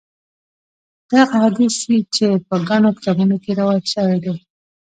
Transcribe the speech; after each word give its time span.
دغه 1.13 1.35
حدیث 1.43 1.75
چې 2.15 2.25
په 2.47 2.55
ګڼو 2.69 2.89
کتابونو 2.97 3.35
کې 3.43 3.51
روایت 3.59 3.85
شوی 3.93 4.17
دی. 4.23 4.35